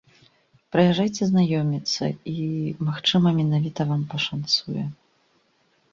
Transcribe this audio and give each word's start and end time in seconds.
Прыязджайце 0.75 1.23
знаёміцца, 1.31 2.03
і, 2.33 2.43
магчыма, 2.89 3.29
менавіта 3.41 3.81
вам 3.91 4.01
пашанцуе! 4.15 4.83